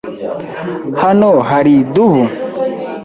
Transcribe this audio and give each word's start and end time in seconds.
Hano 1.01 1.29
hari 1.49 1.71
idubu? 1.81 2.23